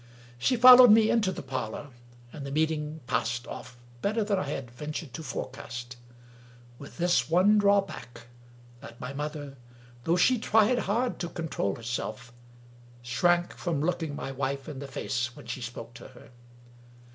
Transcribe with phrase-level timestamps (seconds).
[0.39, 1.89] She followed me into the parlor,
[2.33, 5.95] and the meeting passed off better than I had ventured to forecast;
[6.79, 8.21] with this one drawback,
[8.79, 9.57] that my mother—
[10.05, 12.33] though she tried hard to con trol herself—
[13.03, 16.31] shrank from looking my wife in the face when she spoke to her.